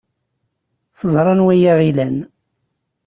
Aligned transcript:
Teẓra 0.99 1.31
anwa 1.33 1.51
ay 1.53 1.63
aɣ-ilan. 1.71 2.17